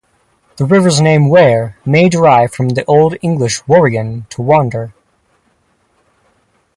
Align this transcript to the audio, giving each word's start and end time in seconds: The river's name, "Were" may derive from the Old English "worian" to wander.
The 0.55 0.65
river's 0.65 0.99
name, 0.99 1.29
"Were" 1.29 1.75
may 1.85 2.09
derive 2.09 2.51
from 2.51 2.69
the 2.69 2.83
Old 2.85 3.15
English 3.21 3.61
"worian" 3.67 4.27
to 4.29 4.41
wander. 4.41 4.95